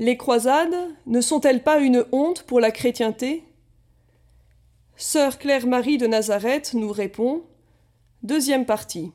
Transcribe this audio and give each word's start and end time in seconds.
Les 0.00 0.16
croisades 0.16 0.76
ne 1.06 1.20
sont-elles 1.20 1.64
pas 1.64 1.80
une 1.80 2.04
honte 2.12 2.44
pour 2.44 2.60
la 2.60 2.70
chrétienté? 2.70 3.42
Sœur 4.96 5.38
Claire-Marie 5.38 5.98
de 5.98 6.06
Nazareth 6.06 6.74
nous 6.74 6.92
répond 6.92 7.42
Deuxième 8.22 8.64
partie. 8.64 9.10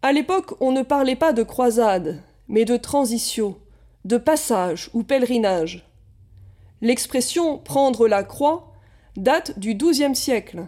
À 0.00 0.12
l'époque, 0.12 0.54
on 0.60 0.72
ne 0.72 0.82
parlait 0.82 1.16
pas 1.16 1.34
de 1.34 1.42
croisade, 1.42 2.22
mais 2.48 2.64
de 2.64 2.78
transition, 2.78 3.58
de 4.06 4.16
passage 4.16 4.88
ou 4.94 5.02
pèlerinage. 5.02 5.86
L'expression 6.80 7.58
prendre 7.58 8.08
la 8.08 8.24
croix 8.24 8.72
date 9.18 9.58
du 9.58 9.74
XIIe 9.74 10.16
siècle. 10.16 10.66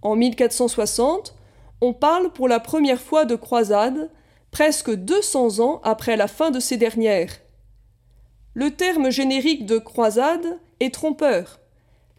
En 0.00 0.16
1460, 0.16 1.34
on 1.82 1.92
parle 1.92 2.32
pour 2.32 2.48
la 2.48 2.60
première 2.60 3.00
fois 3.00 3.26
de 3.26 3.36
croisade 3.36 4.10
presque 4.50 4.90
200 4.90 5.60
ans 5.60 5.80
après 5.84 6.16
la 6.16 6.28
fin 6.28 6.50
de 6.50 6.60
ces 6.60 6.76
dernières. 6.76 7.40
Le 8.54 8.70
terme 8.70 9.10
générique 9.10 9.66
de 9.66 9.78
croisade 9.78 10.58
est 10.80 10.94
trompeur, 10.94 11.60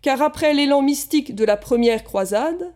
car 0.01 0.21
après 0.21 0.53
l'élan 0.53 0.81
mystique 0.81 1.35
de 1.35 1.43
la 1.43 1.57
première 1.57 2.03
croisade, 2.03 2.73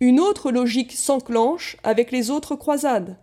une 0.00 0.20
autre 0.20 0.50
logique 0.52 0.92
s'enclenche 0.92 1.76
avec 1.82 2.12
les 2.12 2.30
autres 2.30 2.54
croisades. 2.54 3.16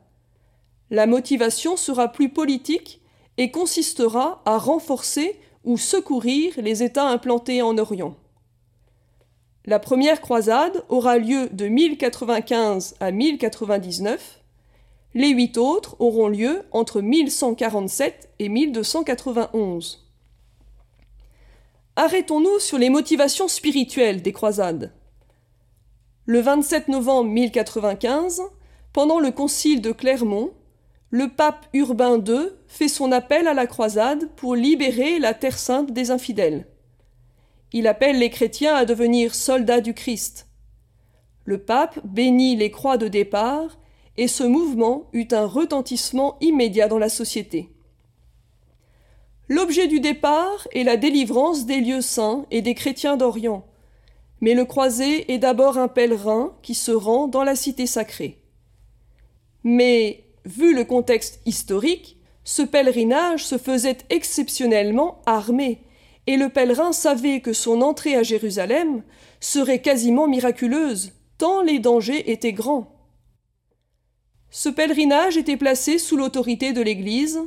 La 0.89 1.07
motivation 1.07 1.77
sera 1.77 2.11
plus 2.11 2.29
politique 2.29 3.01
et 3.37 3.51
consistera 3.51 4.41
à 4.45 4.57
renforcer 4.57 5.39
ou 5.63 5.77
secourir 5.77 6.53
les 6.57 6.83
États 6.83 7.07
implantés 7.07 7.61
en 7.61 7.77
Orient. 7.77 8.15
La 9.65 9.79
première 9.79 10.21
croisade 10.21 10.83
aura 10.89 11.17
lieu 11.17 11.49
de 11.51 11.67
1095 11.67 12.95
à 12.99 13.11
1099. 13.11 14.41
Les 15.17 15.29
huit 15.29 15.57
autres 15.57 15.95
auront 15.99 16.27
lieu 16.27 16.63
entre 16.71 16.99
1147 16.99 18.31
et 18.39 18.49
1291. 18.49 20.05
Arrêtons-nous 21.95 22.59
sur 22.59 22.77
les 22.77 22.89
motivations 22.89 23.47
spirituelles 23.47 24.21
des 24.21 24.33
croisades. 24.33 24.91
Le 26.25 26.41
27 26.41 26.89
novembre 26.89 27.29
1095, 27.29 28.41
pendant 28.91 29.21
le 29.21 29.31
concile 29.31 29.79
de 29.79 29.93
Clermont, 29.93 30.51
le 31.11 31.29
pape 31.29 31.65
Urbain 31.71 32.21
II 32.21 32.49
fait 32.67 32.89
son 32.89 33.13
appel 33.13 33.47
à 33.47 33.53
la 33.53 33.67
croisade 33.67 34.29
pour 34.35 34.53
libérer 34.53 35.19
la 35.19 35.33
Terre 35.33 35.57
sainte 35.57 35.93
des 35.93 36.11
infidèles. 36.11 36.67
Il 37.71 37.87
appelle 37.87 38.19
les 38.19 38.29
chrétiens 38.29 38.75
à 38.75 38.83
devenir 38.83 39.33
soldats 39.33 39.79
du 39.79 39.93
Christ. 39.93 40.49
Le 41.45 41.57
pape 41.57 42.05
bénit 42.05 42.57
les 42.57 42.69
croix 42.69 42.97
de 42.97 43.07
départ 43.07 43.77
et 44.17 44.27
ce 44.27 44.43
mouvement 44.43 45.07
eut 45.13 45.27
un 45.31 45.45
retentissement 45.45 46.37
immédiat 46.41 46.87
dans 46.87 46.97
la 46.97 47.09
société. 47.09 47.69
L'objet 49.47 49.87
du 49.87 49.99
départ 49.99 50.67
est 50.73 50.83
la 50.83 50.97
délivrance 50.97 51.65
des 51.65 51.79
lieux 51.79 52.01
saints 52.01 52.45
et 52.49 52.61
des 52.61 52.73
chrétiens 52.73 53.17
d'Orient, 53.17 53.65
mais 54.41 54.53
le 54.53 54.65
croisé 54.65 55.31
est 55.31 55.37
d'abord 55.37 55.77
un 55.77 55.87
pèlerin 55.87 56.55
qui 56.61 56.73
se 56.73 56.91
rend 56.91 57.27
dans 57.27 57.43
la 57.43 57.55
cité 57.55 57.85
sacrée. 57.85 58.41
Mais, 59.63 60.23
vu 60.45 60.75
le 60.75 60.83
contexte 60.83 61.41
historique, 61.45 62.17
ce 62.43 62.61
pèlerinage 62.61 63.45
se 63.45 63.57
faisait 63.57 63.97
exceptionnellement 64.09 65.21
armé 65.25 65.81
et 66.27 66.37
le 66.37 66.49
pèlerin 66.49 66.91
savait 66.91 67.39
que 67.39 67.53
son 67.53 67.81
entrée 67.81 68.15
à 68.15 68.23
Jérusalem 68.23 69.03
serait 69.39 69.81
quasiment 69.81 70.27
miraculeuse, 70.27 71.11
tant 71.37 71.61
les 71.61 71.79
dangers 71.79 72.31
étaient 72.31 72.53
grands. 72.53 72.94
Ce 74.57 74.69
pèlerinage 74.69 75.35
était 75.35 75.57
placé 75.57 75.97
sous 75.97 76.15
l'autorité 76.15 76.71
de 76.71 76.81
l'Église, 76.81 77.41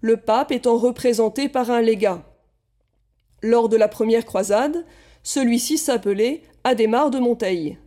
le 0.00 0.16
pape 0.16 0.52
étant 0.52 0.78
représenté 0.78 1.48
par 1.48 1.72
un 1.72 1.80
légat. 1.80 2.22
Lors 3.42 3.68
de 3.68 3.76
la 3.76 3.88
première 3.88 4.24
croisade, 4.24 4.86
celui-ci 5.24 5.76
s'appelait 5.76 6.42
Adhémar 6.62 7.10
de 7.10 7.18
Monteil. 7.18 7.78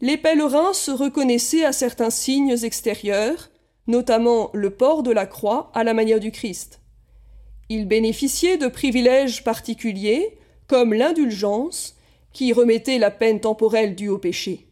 Les 0.00 0.16
pèlerins 0.16 0.72
se 0.72 0.90
reconnaissaient 0.90 1.64
à 1.64 1.70
certains 1.70 2.10
signes 2.10 2.56
extérieurs, 2.64 3.50
notamment 3.86 4.50
le 4.52 4.70
port 4.70 5.04
de 5.04 5.12
la 5.12 5.26
croix 5.26 5.70
à 5.72 5.84
la 5.84 5.94
manière 5.94 6.18
du 6.18 6.32
Christ. 6.32 6.80
Il 7.68 7.86
bénéficiait 7.86 8.56
de 8.56 8.66
privilèges 8.66 9.44
particuliers, 9.44 10.40
comme 10.66 10.92
l'indulgence, 10.92 11.96
qui 12.32 12.52
remettait 12.52 12.98
la 12.98 13.12
peine 13.12 13.38
temporelle 13.38 13.94
due 13.94 14.08
au 14.08 14.18
péché. 14.18 14.69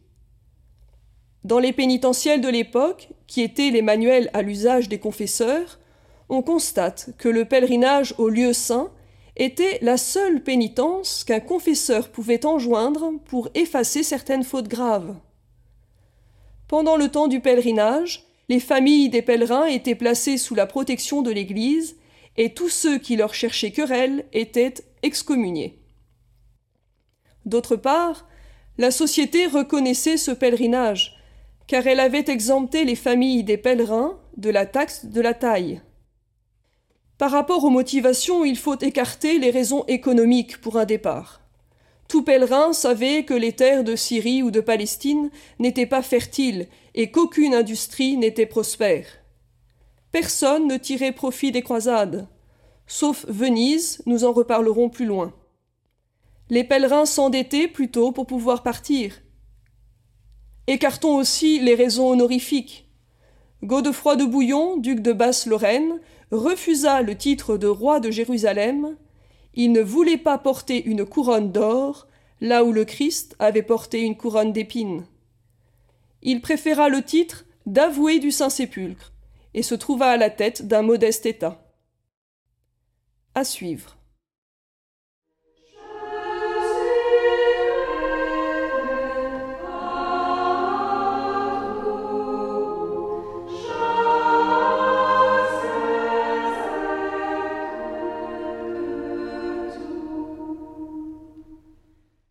Dans 1.43 1.59
les 1.59 1.73
pénitentiels 1.73 2.41
de 2.41 2.49
l'époque, 2.49 3.09
qui 3.27 3.41
étaient 3.41 3.69
les 3.69 3.81
manuels 3.81 4.29
à 4.33 4.41
l'usage 4.41 4.89
des 4.89 4.99
confesseurs, 4.99 5.79
on 6.27 6.41
constate 6.41 7.11
que 7.17 7.29
le 7.29 7.45
pèlerinage 7.45 8.13
au 8.17 8.29
lieu 8.29 8.53
saint 8.53 8.91
était 9.35 9.79
la 9.81 9.97
seule 9.97 10.43
pénitence 10.43 11.23
qu'un 11.23 11.39
confesseur 11.39 12.09
pouvait 12.09 12.45
enjoindre 12.45 13.13
pour 13.25 13.49
effacer 13.55 14.03
certaines 14.03 14.43
fautes 14.43 14.67
graves. 14.67 15.15
Pendant 16.67 16.97
le 16.97 17.07
temps 17.07 17.27
du 17.27 17.39
pèlerinage, 17.39 18.25
les 18.49 18.59
familles 18.59 19.09
des 19.09 19.21
pèlerins 19.21 19.65
étaient 19.65 19.95
placées 19.95 20.37
sous 20.37 20.55
la 20.55 20.65
protection 20.65 21.21
de 21.21 21.31
l'Église 21.31 21.97
et 22.35 22.53
tous 22.53 22.69
ceux 22.69 22.97
qui 22.97 23.15
leur 23.15 23.33
cherchaient 23.33 23.71
querelle 23.71 24.25
étaient 24.33 24.73
excommuniés. 25.03 25.79
D'autre 27.45 27.75
part, 27.75 28.27
la 28.77 28.91
société 28.91 29.47
reconnaissait 29.47 30.17
ce 30.17 30.31
pèlerinage, 30.31 31.18
car 31.69 31.85
elle 31.85 31.99
avait 31.99 32.25
exempté 32.29 32.83
les 32.83 32.95
familles 32.95 33.43
des 33.43 33.55
pèlerins 33.57 34.19
de 34.37 34.49
la 34.49 34.65
taxe 34.65 35.05
de 35.05 35.21
la 35.21 35.35
taille. 35.35 35.81
Par 37.19 37.29
rapport 37.29 37.63
aux 37.63 37.69
motivations, 37.69 38.43
il 38.43 38.57
faut 38.57 38.79
écarter 38.79 39.37
les 39.37 39.51
raisons 39.51 39.85
économiques 39.87 40.59
pour 40.61 40.77
un 40.77 40.85
départ. 40.85 41.41
Tout 42.07 42.23
pèlerin 42.23 42.73
savait 42.73 43.23
que 43.23 43.35
les 43.35 43.53
terres 43.53 43.83
de 43.83 43.95
Syrie 43.95 44.41
ou 44.41 44.49
de 44.49 44.61
Palestine 44.61 45.29
n'étaient 45.59 45.85
pas 45.85 46.01
fertiles 46.01 46.67
et 46.95 47.11
qu'aucune 47.11 47.53
industrie 47.53 48.17
n'était 48.17 48.47
prospère. 48.47 49.05
Personne 50.11 50.67
ne 50.67 50.77
tirait 50.77 51.11
profit 51.11 51.51
des 51.51 51.61
croisades. 51.61 52.27
Sauf 52.87 53.27
Venise, 53.27 54.01
nous 54.07 54.23
en 54.23 54.31
reparlerons 54.31 54.89
plus 54.89 55.05
loin. 55.05 55.35
Les 56.49 56.63
pèlerins 56.63 57.05
s'endettaient 57.05 57.67
plutôt 57.67 58.11
pour 58.11 58.25
pouvoir 58.25 58.63
partir. 58.63 59.21
Écartons 60.69 61.15
aussi 61.15 61.59
les 61.59 61.73
raisons 61.73 62.11
honorifiques. 62.11 62.87
Godefroy 63.63 64.17
de 64.17 64.25
Bouillon, 64.25 64.77
duc 64.77 64.99
de 64.99 65.13
Basse-Lorraine, 65.13 65.99
refusa 66.29 67.01
le 67.01 67.17
titre 67.17 67.57
de 67.57 67.65
roi 67.65 67.99
de 67.99 68.11
Jérusalem. 68.11 68.95
Il 69.55 69.71
ne 69.71 69.81
voulait 69.81 70.19
pas 70.19 70.37
porter 70.37 70.85
une 70.85 71.07
couronne 71.07 71.51
d'or, 71.51 72.07
là 72.39 72.63
où 72.63 72.71
le 72.71 72.85
Christ 72.85 73.35
avait 73.39 73.63
porté 73.63 74.01
une 74.01 74.15
couronne 74.15 74.53
d'épines. 74.53 75.07
Il 76.21 76.39
préféra 76.39 76.87
le 76.87 77.01
titre 77.01 77.45
d'avoué 77.65 78.19
du 78.19 78.29
Saint-Sépulcre, 78.29 79.11
et 79.55 79.63
se 79.63 79.73
trouva 79.73 80.11
à 80.11 80.17
la 80.17 80.29
tête 80.29 80.67
d'un 80.67 80.83
modeste 80.83 81.25
État. 81.25 81.67
À 83.33 83.43
suivre. 83.43 83.97